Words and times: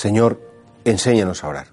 Señor, 0.00 0.40
enséñanos 0.86 1.44
a 1.44 1.48
orar. 1.48 1.66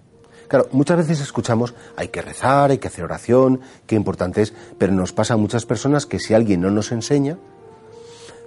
Claro, 0.49 0.67
muchas 0.73 0.97
veces 0.97 1.21
escuchamos, 1.21 1.73
hay 1.95 2.09
que 2.09 2.21
rezar, 2.21 2.71
hay 2.71 2.77
que 2.77 2.89
hacer 2.89 3.05
oración, 3.05 3.61
qué 3.85 3.95
importante 3.95 4.41
es, 4.41 4.53
pero 4.77 4.91
nos 4.91 5.13
pasa 5.13 5.35
a 5.35 5.37
muchas 5.37 5.65
personas 5.65 6.05
que 6.05 6.19
si 6.19 6.33
alguien 6.33 6.59
no 6.59 6.69
nos 6.69 6.91
enseña, 6.91 7.37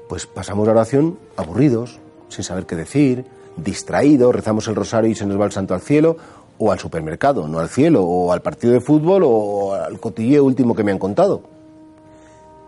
pues 0.07 0.27
pasamos 0.27 0.66
la 0.66 0.73
oración 0.73 1.19
aburridos, 1.35 1.98
sin 2.29 2.45
saber 2.45 2.66
qué 2.66 2.77
decir, 2.77 3.25
distraídos, 3.57 4.35
rezamos 4.35 4.69
el 4.69 4.75
rosario 4.75 5.11
y 5.11 5.15
se 5.15 5.25
nos 5.25 5.41
va 5.41 5.47
el 5.47 5.53
santo 5.53 5.73
al 5.73 5.81
cielo, 5.81 6.19
o 6.59 6.71
al 6.71 6.79
supermercado, 6.79 7.49
no 7.49 7.59
al 7.59 7.71
cielo, 7.71 8.05
o 8.05 8.33
al 8.33 8.43
partido 8.43 8.75
de 8.75 8.83
fútbol, 8.83 9.23
o 9.25 9.73
al 9.73 9.99
cotilleo 9.99 10.45
último 10.45 10.75
que 10.75 10.85
me 10.85 10.93
han 10.93 10.99
contado. 10.99 11.41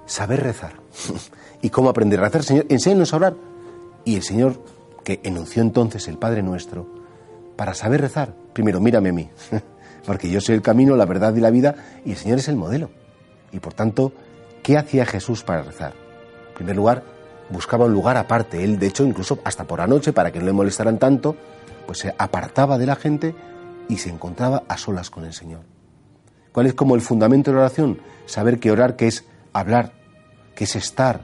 Saber 0.06 0.42
rezar. 0.42 0.76
¿Y 1.60 1.68
cómo 1.68 1.90
aprender 1.90 2.20
a 2.20 2.24
rezar? 2.24 2.42
Señor, 2.42 2.64
enséñanos 2.70 3.12
a 3.12 3.16
orar. 3.16 3.34
Y 4.02 4.16
el 4.16 4.22
Señor, 4.22 4.54
que 5.04 5.20
enunció 5.24 5.60
entonces 5.60 6.08
el 6.08 6.16
Padre 6.16 6.42
Nuestro, 6.42 7.01
para 7.62 7.74
saber 7.74 8.00
rezar, 8.00 8.34
primero 8.52 8.80
mírame 8.80 9.10
a 9.10 9.12
mí, 9.12 9.30
porque 10.04 10.28
yo 10.28 10.40
soy 10.40 10.56
el 10.56 10.62
camino, 10.62 10.96
la 10.96 11.06
verdad 11.06 11.32
y 11.36 11.38
la 11.38 11.50
vida, 11.50 11.76
y 12.04 12.10
el 12.10 12.16
Señor 12.16 12.40
es 12.40 12.48
el 12.48 12.56
modelo. 12.56 12.90
Y 13.52 13.60
por 13.60 13.72
tanto, 13.72 14.12
¿qué 14.64 14.76
hacía 14.76 15.06
Jesús 15.06 15.44
para 15.44 15.62
rezar? 15.62 15.92
En 16.48 16.54
primer 16.56 16.74
lugar, 16.74 17.04
buscaba 17.50 17.84
un 17.84 17.92
lugar 17.92 18.16
aparte. 18.16 18.64
Él, 18.64 18.80
de 18.80 18.88
hecho, 18.88 19.04
incluso 19.04 19.38
hasta 19.44 19.62
por 19.62 19.78
la 19.78 19.86
noche, 19.86 20.12
para 20.12 20.32
que 20.32 20.40
no 20.40 20.46
le 20.46 20.52
molestaran 20.52 20.98
tanto, 20.98 21.36
pues 21.86 22.00
se 22.00 22.12
apartaba 22.18 22.78
de 22.78 22.86
la 22.86 22.96
gente 22.96 23.32
y 23.88 23.98
se 23.98 24.10
encontraba 24.10 24.64
a 24.66 24.76
solas 24.76 25.08
con 25.08 25.24
el 25.24 25.32
Señor. 25.32 25.60
¿Cuál 26.50 26.66
es 26.66 26.74
como 26.74 26.96
el 26.96 27.00
fundamento 27.00 27.52
de 27.52 27.58
la 27.58 27.62
oración? 27.62 28.00
Saber 28.26 28.58
que 28.58 28.72
orar, 28.72 28.96
que 28.96 29.06
es 29.06 29.24
hablar, 29.52 29.92
que 30.56 30.64
es 30.64 30.74
estar, 30.74 31.20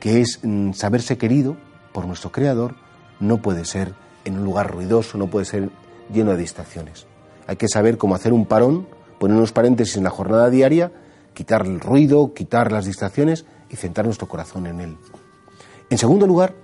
que 0.00 0.22
es 0.22 0.40
mm, 0.42 0.72
saberse 0.72 1.18
querido 1.18 1.58
por 1.92 2.06
nuestro 2.06 2.32
Creador, 2.32 2.76
no 3.20 3.42
puede 3.42 3.66
ser 3.66 3.92
en 4.24 4.38
un 4.38 4.44
lugar 4.46 4.70
ruidoso, 4.70 5.18
no 5.18 5.26
puede 5.26 5.44
ser 5.44 5.68
lleno 6.12 6.32
de 6.32 6.38
distracciones. 6.38 7.06
Hay 7.46 7.56
que 7.56 7.68
saber 7.68 7.98
cómo 7.98 8.14
hacer 8.14 8.32
un 8.32 8.46
parón, 8.46 8.86
poner 9.18 9.36
unos 9.36 9.52
paréntesis 9.52 9.96
en 9.96 10.04
la 10.04 10.10
jornada 10.10 10.50
diaria, 10.50 10.92
quitar 11.34 11.66
el 11.66 11.80
ruido, 11.80 12.34
quitar 12.34 12.70
las 12.72 12.84
distracciones 12.84 13.46
y 13.68 13.76
centrar 13.76 14.06
nuestro 14.06 14.28
corazón 14.28 14.66
en 14.66 14.80
Él. 14.80 14.98
En 15.90 15.98
segundo 15.98 16.26
lugar, 16.26 16.54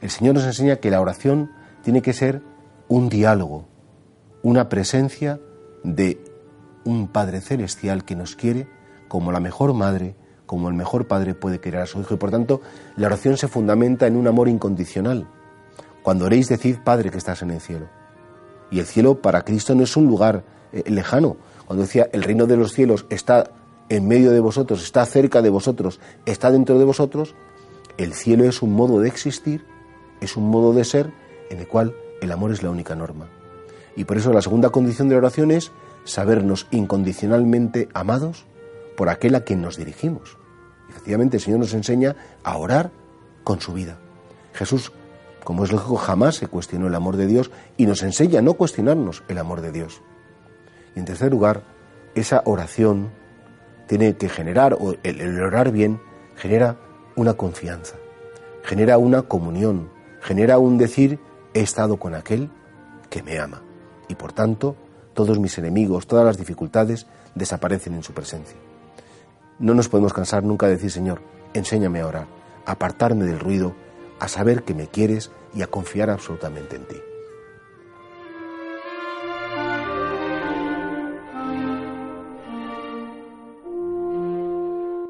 el 0.00 0.10
Señor 0.10 0.34
nos 0.34 0.44
enseña 0.44 0.76
que 0.76 0.90
la 0.90 1.00
oración 1.00 1.50
tiene 1.82 2.02
que 2.02 2.12
ser 2.12 2.42
un 2.88 3.08
diálogo, 3.08 3.66
una 4.42 4.68
presencia 4.68 5.40
de 5.82 6.22
un 6.84 7.08
Padre 7.08 7.40
Celestial 7.40 8.04
que 8.04 8.16
nos 8.16 8.36
quiere 8.36 8.68
como 9.08 9.32
la 9.32 9.40
mejor 9.40 9.72
madre, 9.74 10.16
como 10.46 10.68
el 10.68 10.74
mejor 10.74 11.06
padre 11.06 11.34
puede 11.34 11.60
querer 11.60 11.80
a 11.80 11.86
su 11.86 12.00
hijo. 12.00 12.14
Y 12.14 12.16
por 12.16 12.30
tanto, 12.30 12.60
la 12.96 13.06
oración 13.06 13.36
se 13.36 13.48
fundamenta 13.48 14.06
en 14.06 14.16
un 14.16 14.26
amor 14.26 14.48
incondicional. 14.48 15.28
Cuando 16.02 16.26
oréis, 16.26 16.48
decid, 16.48 16.78
Padre 16.84 17.10
que 17.10 17.18
estás 17.18 17.42
en 17.42 17.50
el 17.50 17.60
cielo. 17.60 17.88
Y 18.70 18.78
el 18.80 18.86
cielo 18.86 19.20
para 19.20 19.42
Cristo 19.42 19.74
no 19.74 19.84
es 19.84 19.96
un 19.96 20.06
lugar 20.06 20.44
eh, 20.72 20.82
lejano. 20.86 21.36
Cuando 21.66 21.84
decía, 21.84 22.08
el 22.12 22.22
reino 22.22 22.46
de 22.46 22.56
los 22.56 22.72
cielos 22.72 23.06
está 23.10 23.50
en 23.88 24.08
medio 24.08 24.32
de 24.32 24.40
vosotros, 24.40 24.82
está 24.82 25.04
cerca 25.06 25.42
de 25.42 25.50
vosotros, 25.50 26.00
está 26.24 26.50
dentro 26.50 26.78
de 26.78 26.84
vosotros, 26.84 27.34
el 27.98 28.14
cielo 28.14 28.44
es 28.44 28.62
un 28.62 28.72
modo 28.72 29.00
de 29.00 29.08
existir, 29.08 29.64
es 30.20 30.36
un 30.36 30.50
modo 30.50 30.72
de 30.72 30.84
ser 30.84 31.12
en 31.50 31.58
el 31.58 31.68
cual 31.68 31.94
el 32.20 32.32
amor 32.32 32.52
es 32.52 32.62
la 32.62 32.70
única 32.70 32.94
norma. 32.94 33.28
Y 33.94 34.04
por 34.04 34.16
eso 34.16 34.32
la 34.32 34.42
segunda 34.42 34.70
condición 34.70 35.08
de 35.08 35.14
la 35.14 35.20
oración 35.20 35.50
es 35.50 35.72
sabernos 36.04 36.66
incondicionalmente 36.70 37.88
amados 37.94 38.46
por 38.96 39.08
aquel 39.08 39.34
a 39.34 39.40
quien 39.40 39.62
nos 39.62 39.76
dirigimos. 39.76 40.36
Efectivamente, 40.88 41.38
el 41.38 41.42
Señor 41.42 41.60
nos 41.60 41.74
enseña 41.74 42.16
a 42.42 42.56
orar 42.56 42.90
con 43.44 43.60
su 43.60 43.72
vida. 43.72 43.98
Jesús, 44.52 44.92
como 45.46 45.62
es 45.62 45.70
lógico, 45.70 45.94
jamás 45.94 46.34
se 46.34 46.48
cuestionó 46.48 46.88
el 46.88 46.94
amor 46.96 47.16
de 47.16 47.28
Dios 47.28 47.52
y 47.76 47.86
nos 47.86 48.02
enseña 48.02 48.40
a 48.40 48.42
no 48.42 48.54
cuestionarnos 48.54 49.22
el 49.28 49.38
amor 49.38 49.60
de 49.60 49.70
Dios. 49.70 50.02
Y 50.96 50.98
en 50.98 51.04
tercer 51.04 51.30
lugar, 51.30 51.62
esa 52.16 52.42
oración 52.46 53.12
tiene 53.86 54.16
que 54.16 54.28
generar, 54.28 54.74
o 54.74 54.96
el, 55.04 55.20
el 55.20 55.40
orar 55.40 55.70
bien, 55.70 56.00
genera 56.34 56.78
una 57.14 57.34
confianza, 57.34 57.94
genera 58.64 58.98
una 58.98 59.22
comunión, 59.22 59.88
genera 60.20 60.58
un 60.58 60.78
decir, 60.78 61.20
he 61.54 61.60
estado 61.60 61.96
con 61.96 62.16
aquel 62.16 62.50
que 63.08 63.22
me 63.22 63.38
ama. 63.38 63.62
Y 64.08 64.16
por 64.16 64.32
tanto, 64.32 64.74
todos 65.14 65.38
mis 65.38 65.56
enemigos, 65.58 66.08
todas 66.08 66.26
las 66.26 66.38
dificultades 66.38 67.06
desaparecen 67.36 67.94
en 67.94 68.02
su 68.02 68.12
presencia. 68.12 68.56
No 69.60 69.74
nos 69.74 69.88
podemos 69.88 70.12
cansar 70.12 70.42
nunca 70.42 70.66
de 70.66 70.72
decir, 70.72 70.90
Señor, 70.90 71.22
enséñame 71.54 72.00
a 72.00 72.08
orar, 72.08 72.26
apartarme 72.64 73.26
del 73.26 73.38
ruido, 73.38 73.85
a 74.18 74.28
saber 74.28 74.62
que 74.64 74.74
me 74.74 74.88
quieres 74.88 75.30
y 75.54 75.62
a 75.62 75.66
confiar 75.66 76.10
absolutamente 76.10 76.76
en 76.76 76.84
ti. 76.86 76.96